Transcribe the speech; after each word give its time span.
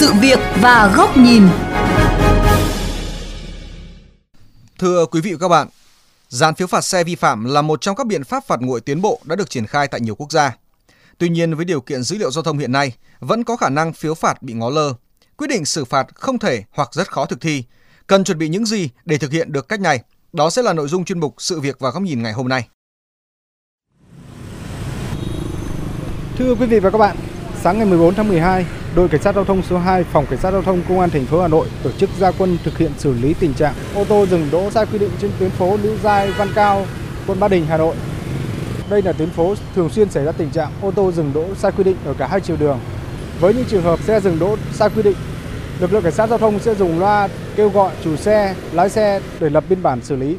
sự 0.00 0.12
việc 0.20 0.38
và 0.60 0.92
góc 0.96 1.16
nhìn. 1.16 1.42
Thưa 4.78 5.06
quý 5.06 5.20
vị 5.20 5.32
và 5.32 5.38
các 5.40 5.48
bạn, 5.48 5.68
dán 6.28 6.54
phiếu 6.54 6.66
phạt 6.66 6.80
xe 6.80 7.04
vi 7.04 7.14
phạm 7.14 7.44
là 7.44 7.62
một 7.62 7.80
trong 7.80 7.96
các 7.96 8.06
biện 8.06 8.24
pháp 8.24 8.44
phạt 8.46 8.60
nguội 8.60 8.80
tiến 8.80 9.02
bộ 9.02 9.20
đã 9.24 9.36
được 9.36 9.50
triển 9.50 9.66
khai 9.66 9.88
tại 9.88 10.00
nhiều 10.00 10.14
quốc 10.14 10.32
gia. 10.32 10.56
Tuy 11.18 11.28
nhiên 11.28 11.54
với 11.54 11.64
điều 11.64 11.80
kiện 11.80 12.02
dữ 12.02 12.18
liệu 12.18 12.30
giao 12.30 12.42
thông 12.42 12.58
hiện 12.58 12.72
nay, 12.72 12.92
vẫn 13.18 13.44
có 13.44 13.56
khả 13.56 13.68
năng 13.68 13.92
phiếu 13.92 14.14
phạt 14.14 14.42
bị 14.42 14.52
ngó 14.52 14.70
lơ. 14.70 14.94
Quyết 15.36 15.46
định 15.46 15.64
xử 15.64 15.84
phạt 15.84 16.06
không 16.14 16.38
thể 16.38 16.62
hoặc 16.70 16.88
rất 16.92 17.12
khó 17.12 17.26
thực 17.26 17.40
thi. 17.40 17.64
Cần 18.06 18.24
chuẩn 18.24 18.38
bị 18.38 18.48
những 18.48 18.66
gì 18.66 18.88
để 19.04 19.18
thực 19.18 19.32
hiện 19.32 19.52
được 19.52 19.68
cách 19.68 19.80
này? 19.80 20.00
Đó 20.32 20.50
sẽ 20.50 20.62
là 20.62 20.72
nội 20.72 20.88
dung 20.88 21.04
chuyên 21.04 21.20
mục 21.20 21.34
Sự 21.38 21.60
việc 21.60 21.76
và 21.78 21.90
góc 21.90 22.02
nhìn 22.02 22.22
ngày 22.22 22.32
hôm 22.32 22.48
nay. 22.48 22.68
Thưa 26.38 26.54
quý 26.54 26.66
vị 26.66 26.80
và 26.80 26.90
các 26.90 26.98
bạn, 26.98 27.16
sáng 27.62 27.78
ngày 27.78 27.86
14 27.86 28.14
tháng 28.14 28.28
12, 28.28 28.66
đội 28.94 29.08
cảnh 29.08 29.22
sát 29.22 29.34
giao 29.34 29.44
thông 29.44 29.62
số 29.62 29.78
2 29.78 30.04
phòng 30.04 30.26
cảnh 30.26 30.38
sát 30.38 30.50
giao 30.50 30.62
thông 30.62 30.82
công 30.88 31.00
an 31.00 31.10
thành 31.10 31.26
phố 31.26 31.42
Hà 31.42 31.48
Nội 31.48 31.68
tổ 31.82 31.90
chức 31.92 32.10
gia 32.18 32.30
quân 32.30 32.58
thực 32.64 32.78
hiện 32.78 32.92
xử 32.98 33.12
lý 33.12 33.34
tình 33.34 33.54
trạng 33.54 33.74
ô 33.94 34.04
tô 34.04 34.26
dừng 34.26 34.48
đỗ 34.52 34.70
sai 34.70 34.86
quy 34.86 34.98
định 34.98 35.10
trên 35.20 35.30
tuyến 35.38 35.50
phố 35.50 35.76
Lữ 35.82 35.96
Giai, 36.02 36.30
Văn 36.30 36.48
Cao, 36.54 36.86
quận 37.26 37.40
Ba 37.40 37.48
Đình, 37.48 37.66
Hà 37.66 37.76
Nội. 37.76 37.94
Đây 38.90 39.02
là 39.02 39.12
tuyến 39.12 39.30
phố 39.30 39.54
thường 39.74 39.88
xuyên 39.88 40.10
xảy 40.10 40.24
ra 40.24 40.32
tình 40.32 40.50
trạng 40.50 40.70
ô 40.82 40.90
tô 40.90 41.12
dừng 41.12 41.32
đỗ 41.34 41.44
sai 41.54 41.72
quy 41.72 41.84
định 41.84 41.96
ở 42.04 42.14
cả 42.14 42.26
hai 42.26 42.40
chiều 42.40 42.56
đường. 42.56 42.78
Với 43.40 43.54
những 43.54 43.64
trường 43.64 43.82
hợp 43.82 44.00
xe 44.02 44.20
dừng 44.20 44.38
đỗ 44.38 44.56
sai 44.72 44.88
quy 44.96 45.02
định, 45.02 45.16
lực 45.80 45.92
lượng 45.92 46.02
cảnh 46.02 46.12
sát 46.12 46.28
giao 46.28 46.38
thông 46.38 46.58
sẽ 46.58 46.74
dùng 46.74 46.98
loa 46.98 47.28
kêu 47.56 47.68
gọi 47.68 47.92
chủ 48.04 48.16
xe, 48.16 48.54
lái 48.72 48.88
xe 48.88 49.20
để 49.40 49.50
lập 49.50 49.64
biên 49.68 49.82
bản 49.82 50.00
xử 50.02 50.16
lý. 50.16 50.36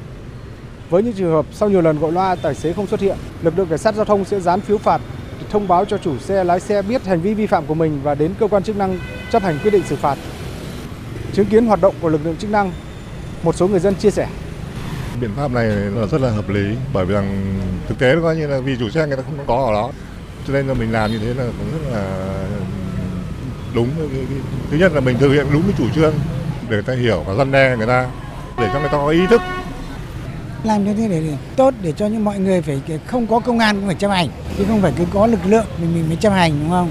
Với 0.89 1.03
những 1.03 1.13
trường 1.13 1.31
hợp 1.31 1.45
sau 1.51 1.69
nhiều 1.69 1.81
lần 1.81 1.99
gọi 1.99 2.11
loa 2.11 2.35
tài 2.35 2.55
xế 2.55 2.73
không 2.73 2.87
xuất 2.87 2.99
hiện, 2.99 3.17
lực 3.41 3.57
lượng 3.57 3.67
cảnh 3.67 3.77
sát 3.77 3.95
giao 3.95 4.05
thông 4.05 4.25
sẽ 4.25 4.39
dán 4.39 4.61
phiếu 4.61 4.77
phạt 4.77 5.01
thông 5.51 5.67
báo 5.67 5.85
cho 5.85 5.97
chủ 5.97 6.17
xe 6.19 6.43
lái 6.43 6.59
xe 6.59 6.81
biết 6.81 7.05
hành 7.05 7.21
vi 7.21 7.33
vi 7.33 7.47
phạm 7.47 7.65
của 7.65 7.73
mình 7.73 7.99
và 8.03 8.15
đến 8.15 8.33
cơ 8.39 8.47
quan 8.47 8.63
chức 8.63 8.77
năng 8.77 8.99
chấp 9.31 9.43
hành 9.43 9.59
quyết 9.63 9.71
định 9.71 9.83
xử 9.83 9.95
phạt. 9.95 10.17
Chứng 11.33 11.45
kiến 11.45 11.65
hoạt 11.65 11.81
động 11.81 11.95
của 12.01 12.09
lực 12.09 12.21
lượng 12.25 12.35
chức 12.35 12.49
năng, 12.49 12.71
một 13.43 13.55
số 13.55 13.67
người 13.67 13.79
dân 13.79 13.95
chia 13.95 14.11
sẻ. 14.11 14.27
Biện 15.21 15.29
pháp 15.35 15.51
này 15.51 15.65
là 15.67 16.05
rất 16.05 16.21
là 16.21 16.29
hợp 16.29 16.49
lý 16.49 16.75
bởi 16.93 17.05
vì 17.05 17.13
rằng 17.13 17.55
thực 17.87 17.99
tế 17.99 18.15
coi 18.23 18.35
như 18.35 18.47
là 18.47 18.59
vì 18.59 18.75
chủ 18.79 18.89
xe 18.89 19.07
người 19.07 19.17
ta 19.17 19.23
không 19.23 19.45
có 19.47 19.65
ở 19.65 19.73
đó 19.73 19.91
cho 20.47 20.53
nên 20.53 20.67
là 20.67 20.73
mình 20.73 20.91
làm 20.91 21.11
như 21.11 21.19
thế 21.19 21.33
là 21.33 21.43
cũng 21.43 21.71
rất 21.71 21.91
là 21.93 22.03
đúng 23.75 23.89
thứ 24.71 24.77
nhất 24.77 24.91
là 24.93 24.99
mình 24.99 25.17
thực 25.19 25.31
hiện 25.31 25.45
đúng 25.53 25.63
cái 25.63 25.73
chủ 25.77 25.85
trương 25.95 26.13
để 26.69 26.69
người 26.69 26.83
ta 26.83 26.93
hiểu 26.93 27.23
và 27.27 27.33
răn 27.33 27.51
đe 27.51 27.75
người 27.77 27.87
ta 27.87 28.07
để 28.57 28.69
cho 28.73 28.79
người 28.79 28.89
ta 28.89 28.97
có 28.97 29.07
ý 29.07 29.27
thức 29.29 29.41
làm 30.63 30.85
như 30.85 30.93
thế 30.93 31.07
để 31.07 31.33
tốt 31.55 31.73
để 31.81 31.91
cho 31.91 32.07
những 32.07 32.23
mọi 32.23 32.39
người 32.39 32.61
phải 32.61 32.81
không 33.05 33.27
có 33.27 33.39
công 33.39 33.59
an 33.59 33.75
cũng 33.75 33.85
phải 33.85 33.95
chấp 33.95 34.11
hành 34.11 34.27
chứ 34.57 34.65
không 34.67 34.81
phải 34.81 34.93
cứ 34.97 35.03
có 35.13 35.27
lực 35.27 35.39
lượng 35.45 35.65
mình 35.81 35.93
mình 35.95 36.07
mới 36.07 36.15
chấp 36.15 36.29
hành 36.29 36.59
đúng 36.61 36.69
không? 36.69 36.89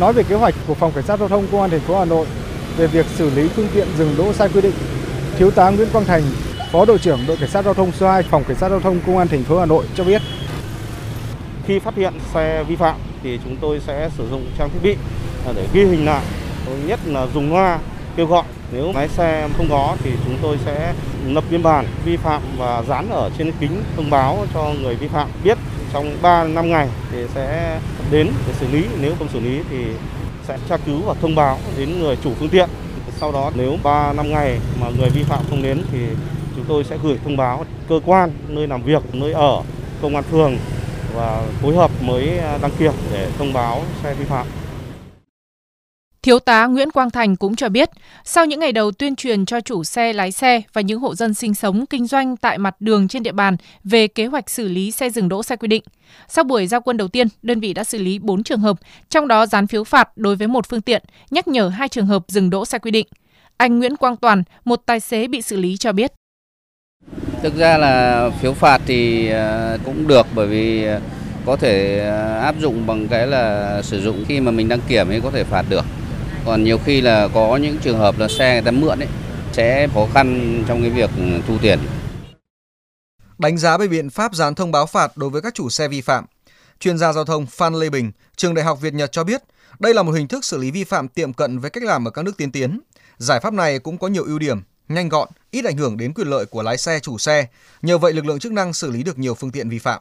Nói 0.00 0.12
về 0.12 0.22
kế 0.22 0.36
hoạch 0.36 0.54
của 0.66 0.74
phòng 0.74 0.92
cảnh 0.94 1.04
sát 1.04 1.18
giao 1.18 1.28
thông 1.28 1.46
công 1.52 1.60
an 1.60 1.70
thành 1.70 1.80
phố 1.80 1.98
Hà 1.98 2.04
Nội 2.04 2.26
về 2.76 2.86
việc 2.86 3.06
xử 3.16 3.30
lý 3.30 3.48
phương 3.48 3.68
tiện 3.74 3.88
dừng 3.98 4.14
đỗ 4.18 4.32
sai 4.32 4.48
quy 4.54 4.60
định, 4.60 4.74
thiếu 5.38 5.50
tá 5.50 5.70
Nguyễn 5.70 5.88
Quang 5.92 6.04
Thành, 6.04 6.22
phó 6.72 6.84
đội 6.84 6.98
trưởng 6.98 7.20
đội 7.26 7.36
cảnh 7.36 7.50
sát 7.50 7.64
giao 7.64 7.74
thông 7.74 7.92
số 7.92 8.08
2 8.08 8.22
phòng 8.22 8.44
cảnh 8.44 8.56
sát 8.56 8.68
giao 8.68 8.80
thông 8.80 9.00
công 9.06 9.18
an 9.18 9.28
thành 9.28 9.44
phố 9.44 9.58
Hà 9.58 9.66
Nội 9.66 9.84
cho 9.94 10.04
biết 10.04 10.22
khi 11.66 11.78
phát 11.78 11.96
hiện 11.96 12.12
xe 12.34 12.64
vi 12.68 12.76
phạm 12.76 12.96
thì 13.22 13.38
chúng 13.44 13.56
tôi 13.56 13.80
sẽ 13.86 14.10
sử 14.18 14.28
dụng 14.30 14.46
trang 14.58 14.70
thiết 14.70 14.78
bị 14.82 14.96
để 15.54 15.66
ghi 15.72 15.84
hình 15.84 16.06
lại 16.06 16.22
nhất 16.86 17.00
là 17.06 17.26
dùng 17.34 17.52
loa 17.52 17.78
kêu 18.16 18.26
gọi 18.26 18.44
nếu 18.72 18.92
lái 18.92 19.08
xe 19.08 19.48
không 19.56 19.66
có 19.70 19.96
thì 20.04 20.10
chúng 20.24 20.36
tôi 20.42 20.58
sẽ 20.64 20.94
lập 21.26 21.44
biên 21.50 21.62
bản 21.62 21.86
vi 22.04 22.16
phạm 22.16 22.42
và 22.58 22.82
dán 22.88 23.10
ở 23.10 23.30
trên 23.38 23.52
kính 23.60 23.82
thông 23.96 24.10
báo 24.10 24.46
cho 24.54 24.72
người 24.82 24.94
vi 24.94 25.08
phạm 25.08 25.28
biết 25.44 25.58
trong 25.92 26.16
3 26.22 26.44
năm 26.44 26.70
ngày 26.70 26.88
thì 27.12 27.18
sẽ 27.34 27.78
đến 28.10 28.28
để 28.46 28.52
xử 28.60 28.66
lý. 28.72 28.84
Nếu 29.00 29.14
không 29.18 29.28
xử 29.28 29.40
lý 29.40 29.60
thì 29.70 29.84
sẽ 30.48 30.58
tra 30.68 30.76
cứu 30.76 31.00
và 31.06 31.14
thông 31.20 31.34
báo 31.34 31.58
đến 31.78 32.00
người 32.00 32.16
chủ 32.24 32.32
phương 32.38 32.48
tiện. 32.48 32.68
Sau 33.20 33.32
đó 33.32 33.50
nếu 33.54 33.76
3 33.82 34.12
năm 34.12 34.30
ngày 34.30 34.58
mà 34.80 34.86
người 34.98 35.10
vi 35.10 35.22
phạm 35.22 35.44
không 35.50 35.62
đến 35.62 35.82
thì 35.92 35.98
chúng 36.56 36.64
tôi 36.68 36.84
sẽ 36.84 36.98
gửi 37.02 37.18
thông 37.24 37.36
báo 37.36 37.64
cơ 37.88 38.00
quan 38.04 38.30
nơi 38.48 38.66
làm 38.66 38.82
việc, 38.82 39.02
nơi 39.12 39.32
ở, 39.32 39.62
công 40.02 40.14
an 40.14 40.24
phường 40.24 40.56
và 41.14 41.42
phối 41.62 41.76
hợp 41.76 41.90
mới 42.00 42.38
à, 42.38 42.58
đăng 42.62 42.70
kiểm 42.78 42.92
để 43.12 43.28
thông 43.38 43.52
báo 43.52 43.82
xe 44.02 44.14
vi 44.14 44.24
phạm. 44.24 44.46
Thiếu 46.22 46.38
tá 46.38 46.66
Nguyễn 46.66 46.90
Quang 46.90 47.10
Thành 47.10 47.36
cũng 47.36 47.56
cho 47.56 47.68
biết, 47.68 47.90
sau 48.24 48.46
những 48.46 48.60
ngày 48.60 48.72
đầu 48.72 48.92
tuyên 48.92 49.16
truyền 49.16 49.46
cho 49.46 49.60
chủ 49.60 49.84
xe, 49.84 50.12
lái 50.12 50.32
xe 50.32 50.62
và 50.72 50.80
những 50.80 51.00
hộ 51.00 51.14
dân 51.14 51.34
sinh 51.34 51.54
sống, 51.54 51.86
kinh 51.86 52.06
doanh 52.06 52.36
tại 52.36 52.58
mặt 52.58 52.76
đường 52.80 53.08
trên 53.08 53.22
địa 53.22 53.32
bàn 53.32 53.56
về 53.84 54.06
kế 54.06 54.26
hoạch 54.26 54.50
xử 54.50 54.68
lý 54.68 54.90
xe 54.90 55.10
dừng 55.10 55.28
đỗ 55.28 55.42
sai 55.42 55.56
quy 55.56 55.68
định. 55.68 55.82
Sau 56.28 56.44
buổi 56.44 56.66
giao 56.66 56.80
quân 56.80 56.96
đầu 56.96 57.08
tiên, 57.08 57.28
đơn 57.42 57.60
vị 57.60 57.72
đã 57.74 57.84
xử 57.84 57.98
lý 57.98 58.18
4 58.18 58.42
trường 58.42 58.60
hợp, 58.60 58.76
trong 59.08 59.28
đó 59.28 59.46
dán 59.46 59.66
phiếu 59.66 59.84
phạt 59.84 60.08
đối 60.16 60.36
với 60.36 60.48
một 60.48 60.68
phương 60.68 60.80
tiện, 60.80 61.02
nhắc 61.30 61.48
nhở 61.48 61.68
hai 61.68 61.88
trường 61.88 62.06
hợp 62.06 62.22
dừng 62.28 62.50
đỗ 62.50 62.64
sai 62.64 62.80
quy 62.80 62.90
định. 62.90 63.06
Anh 63.56 63.78
Nguyễn 63.78 63.96
Quang 63.96 64.16
Toàn, 64.16 64.42
một 64.64 64.82
tài 64.86 65.00
xế 65.00 65.28
bị 65.28 65.42
xử 65.42 65.56
lý 65.56 65.76
cho 65.76 65.92
biết. 65.92 66.12
Thực 67.42 67.56
ra 67.56 67.78
là 67.78 68.30
phiếu 68.40 68.52
phạt 68.52 68.80
thì 68.86 69.28
à, 69.30 69.76
cũng 69.84 70.08
được 70.08 70.26
bởi 70.34 70.46
vì 70.46 70.84
à, 70.84 71.00
có 71.46 71.56
thể 71.56 72.00
à, 72.08 72.40
áp 72.40 72.54
dụng 72.60 72.86
bằng 72.86 73.08
cái 73.08 73.26
là 73.26 73.82
sử 73.82 74.00
dụng 74.00 74.24
khi 74.28 74.40
mà 74.40 74.50
mình 74.50 74.68
đăng 74.68 74.80
kiểm 74.88 75.08
ấy 75.08 75.20
có 75.20 75.30
thể 75.30 75.44
phạt 75.44 75.64
được 75.68 75.84
còn 76.46 76.64
nhiều 76.64 76.78
khi 76.84 77.00
là 77.00 77.28
có 77.34 77.56
những 77.56 77.76
trường 77.82 77.98
hợp 77.98 78.18
là 78.18 78.28
xe 78.28 78.52
người 78.52 78.62
ta 78.62 78.70
mượn 78.70 78.98
ấy 78.98 79.08
sẽ 79.52 79.88
khó 79.94 80.06
khăn 80.14 80.58
trong 80.68 80.80
cái 80.80 80.90
việc 80.90 81.10
thu 81.48 81.58
tiền. 81.62 81.78
Đánh 83.38 83.58
giá 83.58 83.78
về 83.78 83.88
biện 83.88 84.10
pháp 84.10 84.34
dán 84.34 84.54
thông 84.54 84.72
báo 84.72 84.86
phạt 84.86 85.12
đối 85.16 85.30
với 85.30 85.42
các 85.42 85.54
chủ 85.54 85.68
xe 85.68 85.88
vi 85.88 86.00
phạm, 86.00 86.24
chuyên 86.78 86.98
gia 86.98 87.12
giao 87.12 87.24
thông 87.24 87.46
Phan 87.46 87.74
Lê 87.74 87.90
Bình, 87.90 88.12
trường 88.36 88.54
Đại 88.54 88.64
học 88.64 88.78
Việt 88.80 88.94
Nhật 88.94 89.12
cho 89.12 89.24
biết, 89.24 89.42
đây 89.80 89.94
là 89.94 90.02
một 90.02 90.12
hình 90.12 90.28
thức 90.28 90.44
xử 90.44 90.58
lý 90.58 90.70
vi 90.70 90.84
phạm 90.84 91.08
tiệm 91.08 91.32
cận 91.32 91.58
với 91.58 91.70
cách 91.70 91.82
làm 91.82 92.08
ở 92.08 92.10
các 92.10 92.24
nước 92.24 92.36
tiên 92.36 92.52
tiến. 92.52 92.80
Giải 93.16 93.40
pháp 93.40 93.52
này 93.52 93.78
cũng 93.78 93.98
có 93.98 94.08
nhiều 94.08 94.24
ưu 94.24 94.38
điểm, 94.38 94.58
nhanh 94.88 95.08
gọn, 95.08 95.28
ít 95.50 95.64
ảnh 95.64 95.76
hưởng 95.76 95.96
đến 95.96 96.12
quyền 96.14 96.28
lợi 96.28 96.46
của 96.50 96.62
lái 96.62 96.76
xe 96.76 96.98
chủ 96.98 97.18
xe. 97.18 97.46
Nhờ 97.82 97.98
vậy 97.98 98.12
lực 98.12 98.26
lượng 98.26 98.38
chức 98.38 98.52
năng 98.52 98.72
xử 98.72 98.90
lý 98.90 99.02
được 99.02 99.18
nhiều 99.18 99.34
phương 99.34 99.50
tiện 99.50 99.68
vi 99.68 99.78
phạm. 99.78 100.00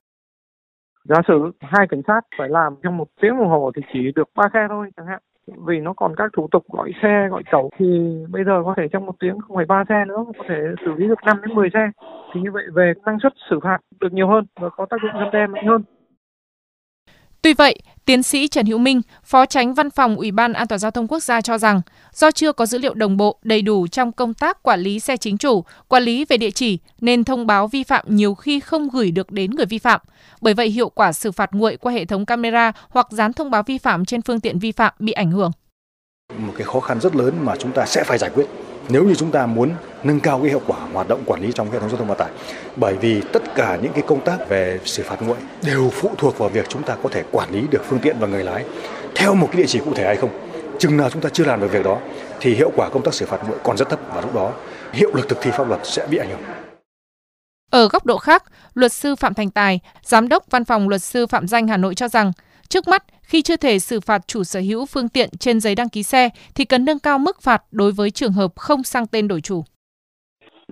Giả 1.09 1.21
sử 1.27 1.33
hai 1.59 1.87
cảnh 1.89 2.01
sát 2.07 2.21
phải 2.37 2.49
làm 2.49 2.75
trong 2.83 2.97
một 2.97 3.07
tiếng 3.21 3.37
đồng 3.39 3.49
hồ 3.49 3.71
thì 3.75 3.81
chỉ 3.93 3.99
được 4.15 4.29
ba 4.35 4.43
xe 4.53 4.59
thôi 4.69 4.89
chẳng 4.97 5.05
hạn 5.07 5.21
vì 5.47 5.79
nó 5.79 5.93
còn 5.93 6.15
các 6.15 6.31
thủ 6.33 6.47
tục 6.51 6.63
gọi 6.69 6.91
xe, 7.01 7.27
gọi 7.31 7.43
tàu 7.51 7.69
thì 7.77 7.85
bây 8.29 8.43
giờ 8.43 8.61
có 8.65 8.73
thể 8.77 8.87
trong 8.91 9.05
một 9.05 9.15
tiếng 9.19 9.39
không 9.39 9.55
phải 9.55 9.65
ba 9.65 9.83
xe 9.89 10.05
nữa, 10.07 10.25
có 10.37 10.43
thể 10.49 10.55
xử 10.85 10.93
lý 10.93 11.07
được 11.07 11.23
5 11.25 11.41
đến 11.41 11.55
10 11.55 11.69
xe. 11.73 11.91
Thì 12.33 12.41
như 12.41 12.51
vậy 12.51 12.63
về 12.73 12.93
năng 13.05 13.19
suất 13.19 13.33
xử 13.49 13.59
phạt 13.63 13.77
được 14.01 14.13
nhiều 14.13 14.27
hơn 14.27 14.45
và 14.59 14.69
có 14.69 14.85
tác 14.89 14.97
dụng 15.01 15.11
răn 15.19 15.31
đe 15.31 15.47
mạnh 15.47 15.65
hơn. 15.67 15.83
Tuy 17.41 17.53
vậy, 17.53 17.75
tiến 18.05 18.23
sĩ 18.23 18.47
Trần 18.47 18.65
Hữu 18.65 18.77
Minh, 18.77 19.01
Phó 19.23 19.45
Tránh 19.45 19.73
Văn 19.73 19.89
phòng 19.89 20.15
Ủy 20.15 20.31
ban 20.31 20.53
An 20.53 20.67
toàn 20.67 20.79
giao 20.79 20.91
thông 20.91 21.07
quốc 21.07 21.23
gia 21.23 21.41
cho 21.41 21.57
rằng, 21.57 21.81
do 22.13 22.31
chưa 22.31 22.51
có 22.51 22.65
dữ 22.65 22.77
liệu 22.77 22.93
đồng 22.93 23.17
bộ 23.17 23.37
đầy 23.43 23.61
đủ 23.61 23.87
trong 23.87 24.11
công 24.11 24.33
tác 24.33 24.63
quản 24.63 24.79
lý 24.79 24.99
xe 24.99 25.17
chính 25.17 25.37
chủ, 25.37 25.63
quản 25.87 26.03
lý 26.03 26.25
về 26.25 26.37
địa 26.37 26.51
chỉ 26.51 26.79
nên 27.01 27.23
thông 27.23 27.47
báo 27.47 27.67
vi 27.67 27.83
phạm 27.83 28.05
nhiều 28.07 28.35
khi 28.35 28.59
không 28.59 28.89
gửi 28.89 29.11
được 29.11 29.31
đến 29.31 29.51
người 29.51 29.65
vi 29.65 29.77
phạm. 29.77 30.01
Bởi 30.41 30.53
vậy 30.53 30.69
hiệu 30.69 30.89
quả 30.89 31.13
xử 31.13 31.31
phạt 31.31 31.49
nguội 31.53 31.77
qua 31.77 31.93
hệ 31.93 32.05
thống 32.05 32.25
camera 32.25 32.71
hoặc 32.89 33.07
dán 33.11 33.33
thông 33.33 33.51
báo 33.51 33.63
vi 33.63 33.77
phạm 33.77 34.05
trên 34.05 34.21
phương 34.21 34.39
tiện 34.39 34.59
vi 34.59 34.71
phạm 34.71 34.93
bị 34.99 35.11
ảnh 35.11 35.31
hưởng. 35.31 35.51
Một 36.37 36.53
cái 36.57 36.65
khó 36.65 36.79
khăn 36.79 37.01
rất 37.01 37.15
lớn 37.15 37.33
mà 37.45 37.55
chúng 37.55 37.71
ta 37.71 37.85
sẽ 37.85 38.03
phải 38.03 38.17
giải 38.17 38.29
quyết 38.33 38.45
nếu 38.91 39.03
như 39.03 39.15
chúng 39.15 39.31
ta 39.31 39.45
muốn 39.45 39.71
nâng 40.03 40.19
cao 40.19 40.39
cái 40.39 40.49
hiệu 40.49 40.61
quả 40.67 40.77
hoạt 40.93 41.07
động 41.07 41.23
quản 41.25 41.41
lý 41.41 41.51
trong 41.51 41.71
hệ 41.71 41.79
thống 41.79 41.89
giao 41.89 41.97
thông 41.97 42.07
vận 42.07 42.17
tải 42.17 42.29
bởi 42.75 42.95
vì 42.95 43.21
tất 43.33 43.55
cả 43.55 43.77
những 43.81 43.93
cái 43.93 44.03
công 44.07 44.21
tác 44.25 44.49
về 44.49 44.79
xử 44.85 45.03
phạt 45.03 45.21
nguội 45.21 45.37
đều 45.63 45.89
phụ 45.89 46.11
thuộc 46.17 46.37
vào 46.37 46.49
việc 46.49 46.69
chúng 46.69 46.83
ta 46.83 46.95
có 47.03 47.09
thể 47.09 47.23
quản 47.31 47.51
lý 47.51 47.67
được 47.71 47.81
phương 47.85 47.99
tiện 47.99 48.15
và 48.19 48.27
người 48.27 48.43
lái 48.43 48.65
theo 49.15 49.35
một 49.35 49.47
cái 49.51 49.61
địa 49.61 49.67
chỉ 49.67 49.79
cụ 49.85 49.93
thể 49.93 50.05
hay 50.05 50.15
không. 50.15 50.29
Chừng 50.79 50.97
nào 50.97 51.09
chúng 51.09 51.21
ta 51.21 51.29
chưa 51.33 51.43
làm 51.43 51.61
được 51.61 51.71
việc 51.71 51.83
đó 51.83 51.97
thì 52.39 52.55
hiệu 52.55 52.71
quả 52.75 52.89
công 52.89 53.03
tác 53.03 53.13
xử 53.13 53.25
phạt 53.25 53.39
nguội 53.47 53.57
còn 53.63 53.77
rất 53.77 53.89
thấp 53.89 53.99
và 54.15 54.21
lúc 54.21 54.35
đó 54.35 54.53
hiệu 54.93 55.09
lực 55.13 55.29
thực 55.29 55.37
thi 55.41 55.51
pháp 55.51 55.67
luật 55.67 55.79
sẽ 55.83 56.07
bị 56.07 56.17
ảnh 56.17 56.29
hưởng. 56.29 56.39
Ở 57.71 57.87
góc 57.87 58.05
độ 58.05 58.17
khác, 58.17 58.43
luật 58.73 58.93
sư 58.93 59.15
Phạm 59.15 59.33
Thành 59.33 59.51
Tài, 59.51 59.79
giám 60.03 60.29
đốc 60.29 60.43
Văn 60.49 60.65
phòng 60.65 60.89
Luật 60.89 61.01
sư 61.01 61.27
Phạm 61.27 61.47
Danh 61.47 61.67
Hà 61.67 61.77
Nội 61.77 61.95
cho 61.95 62.07
rằng, 62.07 62.31
trước 62.69 62.87
mắt 62.87 63.03
khi 63.31 63.41
chưa 63.41 63.57
thể 63.57 63.79
xử 63.79 63.99
phạt 63.99 64.21
chủ 64.27 64.43
sở 64.43 64.59
hữu 64.59 64.85
phương 64.85 65.09
tiện 65.09 65.29
trên 65.39 65.59
giấy 65.59 65.75
đăng 65.75 65.89
ký 65.89 66.03
xe 66.03 66.29
thì 66.55 66.65
cần 66.65 66.85
nâng 66.85 66.99
cao 67.03 67.19
mức 67.19 67.41
phạt 67.41 67.63
đối 67.71 67.91
với 67.91 68.11
trường 68.11 68.31
hợp 68.31 68.51
không 68.55 68.83
sang 68.83 69.07
tên 69.11 69.27
đổi 69.27 69.41
chủ. 69.41 69.63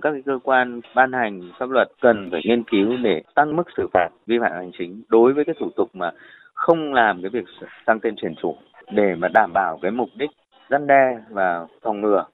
Các 0.02 0.12
cơ 0.26 0.38
quan 0.42 0.80
ban 0.94 1.12
hành 1.12 1.52
pháp 1.58 1.70
luật 1.70 1.88
cần 2.00 2.28
phải 2.30 2.40
nghiên 2.44 2.62
cứu 2.70 2.96
để 3.02 3.22
tăng 3.34 3.56
mức 3.56 3.62
xử 3.76 3.88
phạt 3.92 4.08
vi 4.26 4.38
phạm 4.40 4.52
hành 4.52 4.70
chính 4.78 5.02
đối 5.08 5.32
với 5.32 5.44
cái 5.44 5.54
thủ 5.60 5.70
tục 5.76 5.88
mà 5.92 6.10
không 6.54 6.94
làm 6.94 7.22
cái 7.22 7.30
việc 7.30 7.44
sang 7.86 8.00
tên 8.00 8.14
chuyển 8.16 8.34
chủ 8.42 8.56
để 8.92 9.14
mà 9.18 9.28
đảm 9.28 9.52
bảo 9.52 9.78
cái 9.82 9.90
mục 9.90 10.08
đích 10.16 10.30
răn 10.70 10.86
đe 10.86 11.18
và 11.30 11.66
phòng 11.82 12.00
ngừa. 12.00 12.24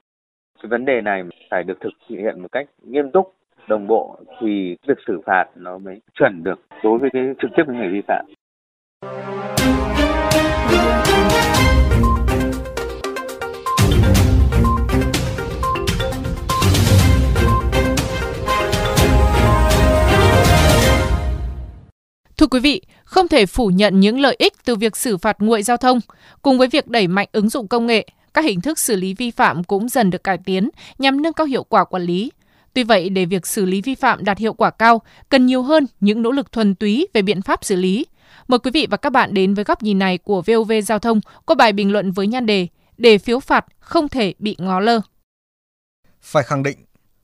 Cái 0.61 0.69
vấn 0.69 0.85
đề 0.85 1.01
này 1.01 1.23
phải 1.51 1.63
được 1.63 1.77
thực 1.81 1.93
hiện 2.09 2.41
một 2.41 2.51
cách 2.51 2.67
nghiêm 2.83 3.11
túc, 3.11 3.33
đồng 3.67 3.87
bộ 3.87 4.19
thì 4.41 4.77
việc 4.87 4.97
xử 5.07 5.21
phạt 5.25 5.45
nó 5.55 5.77
mới 5.77 6.01
chuẩn 6.19 6.43
được 6.43 6.59
đối 6.83 6.97
với 6.97 7.09
cái 7.13 7.23
trực 7.41 7.51
tiếp 7.57 7.63
người 7.67 7.89
vi 7.89 8.01
phạm. 8.07 8.25
Thưa 22.47 22.59
quý 22.59 22.59
vị, 22.59 22.81
không 23.03 23.27
thể 23.27 23.45
phủ 23.45 23.67
nhận 23.67 23.99
những 23.99 24.19
lợi 24.19 24.35
ích 24.39 24.53
từ 24.65 24.75
việc 24.75 24.97
xử 24.97 25.17
phạt 25.17 25.37
nguội 25.39 25.63
giao 25.63 25.77
thông. 25.77 25.99
Cùng 26.41 26.57
với 26.57 26.67
việc 26.67 26.87
đẩy 26.87 27.07
mạnh 27.07 27.27
ứng 27.31 27.49
dụng 27.49 27.67
công 27.67 27.87
nghệ, 27.87 28.07
các 28.33 28.45
hình 28.45 28.61
thức 28.61 28.79
xử 28.79 28.95
lý 28.95 29.13
vi 29.13 29.31
phạm 29.31 29.63
cũng 29.63 29.89
dần 29.89 30.09
được 30.09 30.23
cải 30.23 30.37
tiến 30.37 30.69
nhằm 30.99 31.21
nâng 31.21 31.33
cao 31.33 31.47
hiệu 31.47 31.63
quả 31.63 31.85
quản 31.85 32.03
lý. 32.03 32.31
Tuy 32.73 32.83
vậy, 32.83 33.09
để 33.09 33.25
việc 33.25 33.47
xử 33.47 33.65
lý 33.65 33.81
vi 33.81 33.95
phạm 33.95 34.23
đạt 34.23 34.37
hiệu 34.37 34.53
quả 34.53 34.69
cao, 34.69 35.01
cần 35.29 35.45
nhiều 35.45 35.63
hơn 35.63 35.85
những 35.99 36.21
nỗ 36.21 36.31
lực 36.31 36.51
thuần 36.51 36.75
túy 36.75 37.07
về 37.13 37.21
biện 37.21 37.41
pháp 37.41 37.65
xử 37.65 37.75
lý. 37.75 38.05
Mời 38.47 38.59
quý 38.59 38.71
vị 38.71 38.87
và 38.89 38.97
các 38.97 39.09
bạn 39.09 39.33
đến 39.33 39.53
với 39.53 39.63
góc 39.63 39.83
nhìn 39.83 39.99
này 39.99 40.17
của 40.17 40.41
VOV 40.41 40.71
Giao 40.85 40.99
thông 40.99 41.21
có 41.45 41.55
bài 41.55 41.73
bình 41.73 41.91
luận 41.91 42.11
với 42.11 42.27
nhan 42.27 42.45
đề 42.45 42.67
để 42.97 43.17
phiếu 43.17 43.39
phạt 43.39 43.65
không 43.79 44.09
thể 44.09 44.33
bị 44.39 44.55
ngó 44.59 44.79
lơ. 44.79 45.01
Phải 46.21 46.43
khẳng 46.43 46.63
định, 46.63 46.77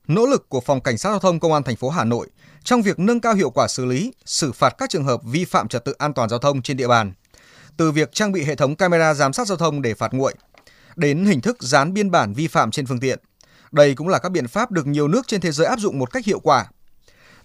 nỗ 0.08 0.26
lực 0.26 0.50
của 0.50 0.62
Phòng 0.62 0.82
Cảnh 0.82 0.98
sát 0.98 1.10
Giao 1.10 1.20
thông 1.20 1.40
Công 1.40 1.54
an 1.54 1.64
thành 1.64 1.76
phố 1.76 1.90
Hà 1.90 2.04
Nội 2.04 2.30
trong 2.64 2.82
việc 2.82 3.00
nâng 3.00 3.20
cao 3.20 3.34
hiệu 3.34 3.50
quả 3.50 3.68
xử 3.68 3.86
lý, 3.86 4.14
xử 4.26 4.52
phạt 4.52 4.76
các 4.78 4.90
trường 4.90 5.04
hợp 5.04 5.22
vi 5.24 5.46
phạm 5.46 5.68
trật 5.68 5.86
tự 5.86 5.94
an 5.98 6.14
toàn 6.14 6.30
giao 6.30 6.40
thông 6.40 6.62
trên 6.62 6.78
địa 6.78 6.88
bàn. 6.88 7.14
Từ 7.78 7.92
việc 7.92 8.12
trang 8.12 8.32
bị 8.32 8.44
hệ 8.44 8.56
thống 8.56 8.76
camera 8.76 9.14
giám 9.14 9.34
sát 9.34 9.48
giao 9.48 9.58
thông 9.58 9.82
để 9.82 9.94
phạt 9.94 10.14
nguội, 10.14 10.34
đến 10.96 11.26
hình 11.26 11.42
thức 11.42 11.58
dán 11.64 11.94
biên 11.94 12.12
bản 12.12 12.34
vi 12.34 12.48
phạm 12.48 12.72
trên 12.72 12.86
phương 12.86 13.00
tiện. 13.00 13.20
Đây 13.72 13.96
cũng 13.96 14.08
là 14.08 14.20
các 14.20 14.30
biện 14.30 14.48
pháp 14.48 14.72
được 14.72 14.88
nhiều 14.88 15.08
nước 15.08 15.28
trên 15.28 15.42
thế 15.42 15.52
giới 15.52 15.68
áp 15.68 15.80
dụng 15.80 16.00
một 16.00 16.12
cách 16.12 16.26
hiệu 16.26 16.40
quả. 16.40 16.66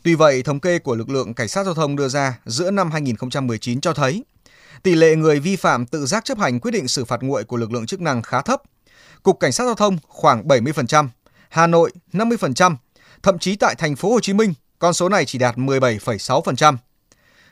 Tuy 0.02 0.14
vậy, 0.14 0.42
thống 0.42 0.60
kê 0.60 0.78
của 0.78 0.94
lực 0.94 1.08
lượng 1.08 1.34
cảnh 1.34 1.48
sát 1.48 1.64
giao 1.64 1.74
thông 1.74 1.96
đưa 1.96 2.08
ra 2.08 2.38
giữa 2.46 2.70
năm 2.70 2.90
2019 2.90 3.80
cho 3.80 3.92
thấy 3.92 4.24
tỷ 4.82 4.94
lệ 4.94 5.16
người 5.16 5.40
vi 5.40 5.56
phạm 5.56 5.86
tự 5.86 6.06
giác 6.06 6.24
chấp 6.24 6.38
hành 6.38 6.60
quyết 6.60 6.70
định 6.70 6.88
xử 6.88 7.04
phạt 7.04 7.22
nguội 7.22 7.44
của 7.44 7.56
lực 7.56 7.72
lượng 7.72 7.86
chức 7.86 8.00
năng 8.00 8.22
khá 8.22 8.42
thấp. 8.42 8.62
Cục 9.22 9.40
Cảnh 9.40 9.52
sát 9.52 9.64
giao 9.64 9.74
thông 9.74 9.98
khoảng 10.08 10.48
70%, 10.48 11.08
Hà 11.48 11.66
Nội 11.66 11.92
50%, 12.12 12.76
thậm 13.22 13.38
chí 13.38 13.56
tại 13.56 13.74
thành 13.74 13.96
phố 13.96 14.10
Hồ 14.10 14.20
Chí 14.20 14.32
Minh 14.32 14.54
con 14.78 14.94
số 14.94 15.08
này 15.08 15.24
chỉ 15.24 15.38
đạt 15.38 15.56
17,6%. 15.56 16.76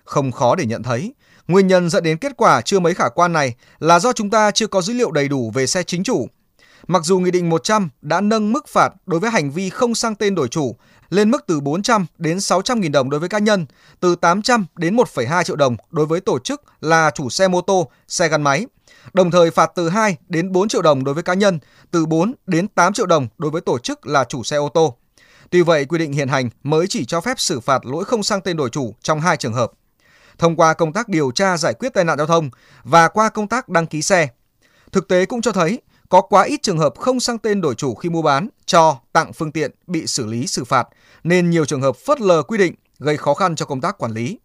Không 0.04 0.32
khó 0.32 0.54
để 0.54 0.66
nhận 0.66 0.82
thấy, 0.82 1.14
nguyên 1.48 1.66
nhân 1.66 1.90
dẫn 1.90 2.02
đến 2.02 2.18
kết 2.18 2.32
quả 2.36 2.60
chưa 2.60 2.80
mấy 2.80 2.94
khả 2.94 3.08
quan 3.08 3.32
này 3.32 3.54
là 3.78 3.98
do 3.98 4.12
chúng 4.12 4.30
ta 4.30 4.50
chưa 4.50 4.66
có 4.66 4.82
dữ 4.82 4.94
liệu 4.94 5.10
đầy 5.10 5.28
đủ 5.28 5.50
về 5.54 5.66
xe 5.66 5.82
chính 5.82 6.04
chủ. 6.04 6.28
Mặc 6.86 7.04
dù 7.04 7.18
Nghị 7.18 7.30
định 7.30 7.48
100 7.48 7.88
đã 8.02 8.20
nâng 8.20 8.52
mức 8.52 8.68
phạt 8.68 8.92
đối 9.06 9.20
với 9.20 9.30
hành 9.30 9.50
vi 9.50 9.70
không 9.70 9.94
sang 9.94 10.14
tên 10.14 10.34
đổi 10.34 10.48
chủ 10.48 10.76
lên 11.10 11.30
mức 11.30 11.44
từ 11.46 11.60
400 11.60 12.06
đến 12.18 12.40
600 12.40 12.80
nghìn 12.80 12.92
đồng 12.92 13.10
đối 13.10 13.20
với 13.20 13.28
cá 13.28 13.38
nhân, 13.38 13.66
từ 14.00 14.16
800 14.16 14.66
đến 14.76 14.96
1,2 14.96 15.42
triệu 15.42 15.56
đồng 15.56 15.76
đối 15.90 16.06
với 16.06 16.20
tổ 16.20 16.38
chức 16.38 16.62
là 16.80 17.10
chủ 17.14 17.30
xe 17.30 17.48
mô 17.48 17.60
tô, 17.60 17.90
xe 18.08 18.28
gắn 18.28 18.42
máy. 18.42 18.66
Đồng 19.12 19.30
thời 19.30 19.50
phạt 19.50 19.70
từ 19.74 19.88
2 19.88 20.16
đến 20.28 20.52
4 20.52 20.68
triệu 20.68 20.82
đồng 20.82 21.04
đối 21.04 21.14
với 21.14 21.22
cá 21.22 21.34
nhân, 21.34 21.58
từ 21.90 22.06
4 22.06 22.32
đến 22.46 22.68
8 22.68 22.92
triệu 22.92 23.06
đồng 23.06 23.28
đối 23.38 23.50
với 23.50 23.60
tổ 23.60 23.78
chức 23.78 24.06
là 24.06 24.24
chủ 24.24 24.42
xe 24.42 24.56
ô 24.56 24.68
tô. 24.68 24.96
Tuy 25.50 25.62
vậy, 25.62 25.84
quy 25.84 25.98
định 25.98 26.12
hiện 26.12 26.28
hành 26.28 26.50
mới 26.62 26.86
chỉ 26.88 27.04
cho 27.04 27.20
phép 27.20 27.40
xử 27.40 27.60
phạt 27.60 27.86
lỗi 27.86 28.04
không 28.04 28.22
sang 28.22 28.40
tên 28.40 28.56
đổi 28.56 28.70
chủ 28.70 28.94
trong 29.02 29.20
hai 29.20 29.36
trường 29.36 29.52
hợp. 29.52 29.72
Thông 30.38 30.56
qua 30.56 30.74
công 30.74 30.92
tác 30.92 31.08
điều 31.08 31.30
tra 31.30 31.56
giải 31.56 31.74
quyết 31.74 31.94
tai 31.94 32.04
nạn 32.04 32.18
giao 32.18 32.26
thông 32.26 32.50
và 32.84 33.08
qua 33.08 33.28
công 33.28 33.48
tác 33.48 33.68
đăng 33.68 33.86
ký 33.86 34.02
xe. 34.02 34.28
Thực 34.92 35.08
tế 35.08 35.26
cũng 35.26 35.42
cho 35.42 35.52
thấy 35.52 35.80
có 36.08 36.20
quá 36.20 36.42
ít 36.42 36.62
trường 36.62 36.78
hợp 36.78 36.94
không 36.98 37.20
sang 37.20 37.38
tên 37.38 37.60
đổi 37.60 37.74
chủ 37.74 37.94
khi 37.94 38.08
mua 38.08 38.22
bán, 38.22 38.48
cho, 38.66 38.98
tặng 39.12 39.32
phương 39.32 39.52
tiện 39.52 39.70
bị 39.86 40.06
xử 40.06 40.26
lý 40.26 40.46
xử 40.46 40.64
phạt, 40.64 40.88
nên 41.24 41.50
nhiều 41.50 41.64
trường 41.64 41.82
hợp 41.82 41.96
phớt 41.96 42.20
lờ 42.20 42.42
quy 42.42 42.58
định 42.58 42.74
gây 42.98 43.16
khó 43.16 43.34
khăn 43.34 43.56
cho 43.56 43.66
công 43.66 43.80
tác 43.80 43.98
quản 43.98 44.12
lý. 44.12 44.38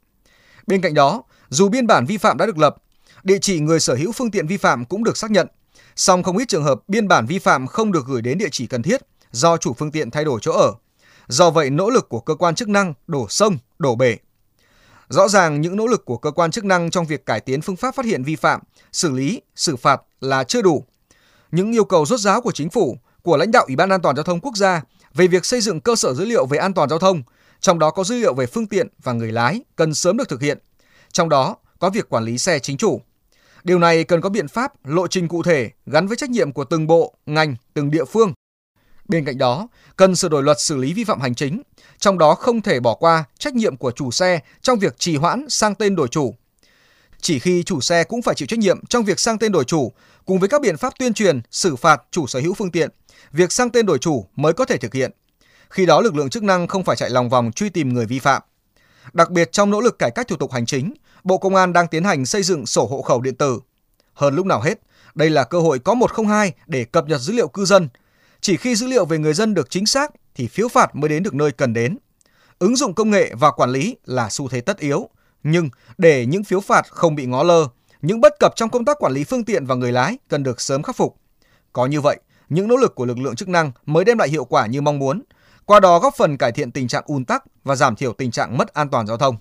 Bên 0.68 0.81
cạnh 0.81 0.94
đó, 0.94 1.24
dù 1.50 1.69
biên 1.69 1.88
bản 1.88 2.06
vi 2.06 2.18
phạm 2.18 2.38
đã 2.38 2.46
được 2.46 2.58
lập, 2.58 2.75
địa 3.24 3.38
chỉ 3.42 3.60
người 3.60 3.80
sở 3.80 3.96
hữu 3.96 4.12
phương 4.12 4.31
tiện 4.31 4.48
vi 4.48 4.58
phạm 4.58 4.86
cũng 4.86 5.04
được 5.04 5.18
xác 5.18 5.31
nhận, 5.31 5.48
song 5.96 6.24
không 6.24 6.38
ít 6.38 6.48
trường 6.48 6.63
hợp 6.63 6.80
biên 6.88 7.08
bản 7.08 7.25
vi 7.25 7.40
phạm 7.40 7.68
không 7.68 7.92
được 7.92 8.06
gửi 8.06 8.22
đến 8.22 8.38
địa 8.38 8.50
chỉ 8.52 8.68
cần 8.68 8.81
thiết 8.81 9.02
do 9.31 9.58
chủ 9.58 9.74
phương 9.74 9.92
tiện 9.92 10.12
thay 10.12 10.25
đổi 10.25 10.40
chỗ 10.42 10.52
ở. 10.52 10.74
Do 11.28 11.50
vậy, 11.50 11.69
nỗ 11.69 11.90
lực 11.90 12.10
của 12.10 12.19
cơ 12.19 12.36
quan 12.36 12.56
chức 12.56 12.69
năng 12.69 12.94
đổ 13.08 13.25
sông, 13.30 13.58
đổ 13.80 13.96
bể. 13.96 14.18
Rõ 15.10 15.28
ràng 15.28 15.62
những 15.62 15.75
nỗ 15.75 15.88
lực 15.88 16.06
của 16.06 16.18
cơ 16.18 16.31
quan 16.31 16.52
chức 16.52 16.66
năng 16.66 16.92
trong 16.92 17.06
việc 17.06 17.25
cải 17.25 17.40
tiến 17.40 17.62
phương 17.62 17.75
pháp 17.75 17.96
phát 17.96 18.06
hiện 18.06 18.24
vi 18.24 18.36
phạm, 18.36 18.62
xử 18.92 19.12
lý, 19.12 19.42
xử 19.56 19.75
phạt 19.75 20.02
là 20.22 20.44
chưa 20.44 20.62
đủ. 20.62 20.86
Những 21.51 21.71
yêu 21.71 21.86
cầu 21.86 22.06
rốt 22.06 22.19
ráo 22.19 22.42
của 22.42 22.51
chính 22.51 22.69
phủ, 22.69 22.98
của 23.24 23.38
lãnh 23.38 23.51
đạo 23.51 23.63
Ủy 23.68 23.75
ban 23.75 23.89
An 23.89 24.01
toàn 24.01 24.15
giao 24.15 24.24
thông 24.24 24.39
quốc 24.39 24.56
gia 24.56 24.81
về 25.13 25.27
việc 25.27 25.45
xây 25.45 25.62
dựng 25.62 25.80
cơ 25.80 25.95
sở 25.95 26.13
dữ 26.13 26.25
liệu 26.25 26.45
về 26.45 26.57
an 26.57 26.74
toàn 26.74 26.89
giao 26.89 27.00
thông, 27.00 27.24
trong 27.59 27.80
đó 27.80 27.89
có 27.92 28.03
dữ 28.03 28.15
liệu 28.15 28.33
về 28.33 28.45
phương 28.45 28.68
tiện 28.68 28.88
và 29.03 29.13
người 29.13 29.31
lái 29.31 29.62
cần 29.75 29.94
sớm 29.94 30.18
được 30.18 30.30
thực 30.30 30.42
hiện. 30.42 30.57
Trong 31.12 31.30
đó 31.30 31.56
có 31.80 31.89
việc 31.89 32.09
quản 32.09 32.24
lý 32.24 32.38
xe 32.38 32.59
chính 32.59 32.77
chủ. 32.77 33.01
Điều 33.63 33.80
này 33.80 34.03
cần 34.03 34.21
có 34.21 34.30
biện 34.30 34.48
pháp, 34.48 34.86
lộ 34.86 35.07
trình 35.07 35.27
cụ 35.27 35.44
thể 35.44 35.71
gắn 35.86 36.07
với 36.07 36.18
trách 36.18 36.30
nhiệm 36.30 36.51
của 36.51 36.63
từng 36.63 36.88
bộ, 36.88 37.13
ngành, 37.25 37.56
từng 37.74 37.92
địa 37.92 38.06
phương 38.06 38.33
Bên 39.12 39.25
cạnh 39.25 39.38
đó, 39.38 39.68
cần 39.95 40.15
sửa 40.15 40.30
đổi 40.30 40.44
luật 40.44 40.59
xử 40.59 40.77
lý 40.77 40.94
vi 40.94 41.03
phạm 41.03 41.21
hành 41.21 41.36
chính, 41.36 41.62
trong 42.00 42.18
đó 42.18 42.36
không 42.36 42.62
thể 42.62 42.80
bỏ 42.80 42.95
qua 42.95 43.24
trách 43.39 43.56
nhiệm 43.56 43.77
của 43.77 43.92
chủ 43.92 44.12
xe 44.12 44.39
trong 44.62 44.80
việc 44.80 45.00
trì 45.00 45.15
hoãn 45.15 45.45
sang 45.50 45.75
tên 45.75 45.95
đổi 45.95 46.07
chủ. 46.07 46.36
Chỉ 47.22 47.40
khi 47.40 47.64
chủ 47.64 47.82
xe 47.82 48.04
cũng 48.04 48.22
phải 48.22 48.36
chịu 48.36 48.46
trách 48.48 48.60
nhiệm 48.60 48.86
trong 48.86 49.04
việc 49.04 49.20
sang 49.20 49.38
tên 49.38 49.52
đổi 49.52 49.64
chủ, 49.64 49.92
cùng 50.26 50.40
với 50.40 50.50
các 50.50 50.62
biện 50.62 50.78
pháp 50.78 50.94
tuyên 51.00 51.14
truyền, 51.14 51.42
xử 51.52 51.76
phạt 51.76 52.02
chủ 52.12 52.28
sở 52.28 52.40
hữu 52.40 52.54
phương 52.54 52.72
tiện, 52.72 52.90
việc 53.32 53.52
sang 53.52 53.70
tên 53.70 53.86
đổi 53.86 53.98
chủ 53.98 54.26
mới 54.36 54.54
có 54.54 54.66
thể 54.66 54.78
thực 54.78 54.94
hiện. 54.94 55.12
Khi 55.70 55.86
đó 55.86 56.02
lực 56.02 56.16
lượng 56.16 56.30
chức 56.30 56.44
năng 56.44 56.68
không 56.68 56.84
phải 56.84 56.96
chạy 56.96 57.10
lòng 57.10 57.30
vòng 57.30 57.52
truy 57.52 57.70
tìm 57.70 57.94
người 57.94 58.06
vi 58.06 58.20
phạm. 58.20 58.42
Đặc 59.14 59.30
biệt 59.30 59.52
trong 59.52 59.70
nỗ 59.70 59.82
lực 59.82 60.00
cải 60.00 60.12
cách 60.12 60.28
thủ 60.28 60.36
tục 60.36 60.52
hành 60.52 60.66
chính, 60.66 60.94
Bộ 61.24 61.38
Công 61.38 61.56
an 61.56 61.74
đang 61.74 61.88
tiến 61.88 62.04
hành 62.04 62.26
xây 62.26 62.44
dựng 62.44 62.66
sổ 62.66 62.86
hộ 62.86 63.02
khẩu 63.02 63.22
điện 63.22 63.36
tử. 63.36 63.60
Hơn 64.14 64.36
lúc 64.36 64.46
nào 64.46 64.62
hết, 64.62 64.80
đây 65.16 65.30
là 65.30 65.44
cơ 65.44 65.60
hội 65.60 65.80
có 65.80 65.94
102 65.94 66.54
để 66.68 66.86
cập 66.86 67.08
nhật 67.08 67.22
dữ 67.22 67.34
liệu 67.34 67.48
cư 67.48 67.66
dân, 67.66 67.90
chỉ 68.42 68.58
khi 68.58 68.76
dữ 68.76 68.88
liệu 68.88 69.06
về 69.06 69.18
người 69.18 69.34
dân 69.34 69.54
được 69.54 69.70
chính 69.70 69.86
xác 69.86 70.12
thì 70.36 70.48
phiếu 70.48 70.68
phạt 70.68 70.96
mới 70.96 71.10
đến 71.10 71.24
được 71.24 71.34
nơi 71.34 71.52
cần 71.52 71.74
đến. 71.74 71.98
Ứng 72.60 72.76
dụng 72.76 72.94
công 72.94 73.10
nghệ 73.10 73.34
và 73.40 73.52
quản 73.52 73.70
lý 73.70 73.96
là 74.06 74.30
xu 74.30 74.48
thế 74.48 74.62
tất 74.62 74.80
yếu, 74.80 75.10
nhưng 75.44 75.70
để 75.98 76.26
những 76.26 76.44
phiếu 76.44 76.60
phạt 76.60 76.86
không 76.90 77.16
bị 77.16 77.26
ngó 77.26 77.44
lơ, 77.44 77.68
những 78.02 78.22
bất 78.22 78.40
cập 78.40 78.56
trong 78.56 78.70
công 78.70 78.86
tác 78.86 78.98
quản 79.00 79.14
lý 79.14 79.24
phương 79.24 79.46
tiện 79.46 79.66
và 79.66 79.76
người 79.76 79.92
lái 79.92 80.18
cần 80.28 80.44
được 80.44 80.62
sớm 80.62 80.84
khắc 80.84 80.96
phục. 80.96 81.16
Có 81.74 81.86
như 81.86 82.02
vậy, 82.02 82.20
những 82.50 82.68
nỗ 82.68 82.76
lực 82.76 82.96
của 82.96 83.06
lực 83.06 83.18
lượng 83.18 83.36
chức 83.36 83.50
năng 83.50 83.72
mới 83.86 84.06
đem 84.06 84.18
lại 84.18 84.30
hiệu 84.30 84.46
quả 84.46 84.66
như 84.66 84.82
mong 84.82 85.00
muốn, 85.00 85.22
qua 85.66 85.80
đó 85.80 86.00
góp 86.00 86.14
phần 86.18 86.38
cải 86.38 86.52
thiện 86.52 86.72
tình 86.72 86.88
trạng 86.88 87.04
ùn 87.06 87.26
tắc 87.26 87.44
và 87.64 87.76
giảm 87.76 87.96
thiểu 87.96 88.14
tình 88.14 88.32
trạng 88.32 88.58
mất 88.58 88.74
an 88.74 88.90
toàn 88.90 89.08
giao 89.08 89.18
thông. 89.18 89.36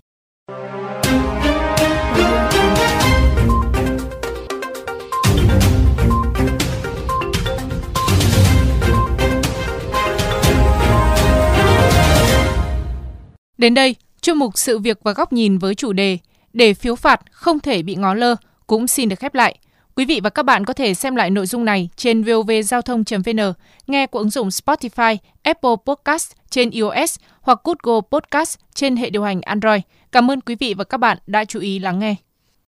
Đến 13.58 13.75
đây, 13.75 13.96
chuyên 14.22 14.37
mục 14.37 14.58
sự 14.58 14.78
việc 14.78 14.99
và 15.02 15.12
góc 15.12 15.32
nhìn 15.32 15.58
với 15.58 15.75
chủ 15.75 15.93
đề 15.93 16.19
để 16.52 16.75
phiếu 16.75 16.96
phạt 16.96 17.20
không 17.31 17.61
thể 17.61 17.82
bị 17.82 17.94
ngó 17.94 18.15
lơ 18.15 18.36
cũng 18.67 18.86
xin 18.86 19.08
được 19.08 19.19
khép 19.19 19.34
lại. 19.34 19.58
Quý 19.96 20.05
vị 20.05 20.20
và 20.22 20.31
các 20.31 20.43
bạn 20.43 20.65
có 20.65 20.72
thể 20.72 20.94
xem 20.94 21.17
lại 21.17 21.31
nội 21.31 21.46
dung 21.46 21.65
này 21.65 21.89
trên 21.96 22.22
vovgiao 22.22 22.82
thông.vn, 22.82 23.53
nghe 23.86 24.06
qua 24.06 24.19
ứng 24.19 24.31
dụng 24.31 24.48
Spotify, 24.48 25.17
Apple 25.43 25.70
Podcast 25.86 26.32
trên 26.50 26.70
iOS 26.70 27.17
hoặc 27.41 27.60
Google 27.65 28.00
Podcast 28.10 28.58
trên 28.74 28.96
hệ 28.96 29.10
điều 29.10 29.22
hành 29.22 29.41
Android. 29.41 29.81
Cảm 30.12 30.31
ơn 30.31 30.41
quý 30.41 30.55
vị 30.55 30.74
và 30.74 30.84
các 30.84 30.96
bạn 30.96 31.19
đã 31.27 31.44
chú 31.44 31.60
ý 31.60 31.79
lắng 31.79 31.98
nghe. 31.98 32.30